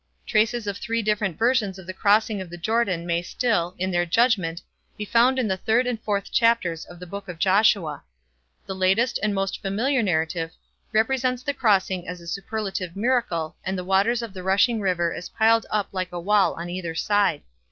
Traces 0.25 0.65
of 0.65 0.79
three 0.79 1.03
different 1.03 1.37
versions 1.37 1.77
of 1.77 1.85
the 1.85 1.93
crossing 1.93 2.41
of 2.41 2.49
the 2.49 2.57
Jordan 2.57 3.05
may 3.05 3.21
still, 3.21 3.75
in 3.77 3.91
their 3.91 4.03
judgment, 4.03 4.59
be 4.97 5.05
found 5.05 5.37
in 5.37 5.47
the 5.47 5.57
third 5.57 5.85
and 5.85 6.01
fourth 6.01 6.31
chapters 6.31 6.85
of 6.85 6.99
the 6.99 7.05
book 7.05 7.27
of 7.27 7.37
Joshua. 7.37 8.01
The 8.65 8.73
latest 8.73 9.19
and 9.21 9.35
most 9.35 9.61
familiar 9.61 10.01
narrative 10.01 10.53
represents 10.91 11.43
the 11.43 11.53
crossing 11.53 12.07
as 12.07 12.19
a 12.19 12.25
superlative 12.25 12.95
miracle 12.95 13.55
and 13.63 13.77
the 13.77 13.83
waters 13.85 14.23
of 14.23 14.33
the 14.33 14.41
rushing 14.41 14.79
river 14.81 15.13
as 15.13 15.29
piled 15.29 15.67
up 15.69 15.89
like 15.91 16.11
a 16.11 16.19
wall 16.19 16.55
on 16.55 16.67
either 16.71 16.95
side. 16.95 17.43